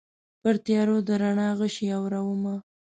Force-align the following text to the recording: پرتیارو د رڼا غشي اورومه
پرتیارو 0.41 0.97
د 1.07 1.09
رڼا 1.21 1.49
غشي 1.59 1.87
اورومه 1.97 2.55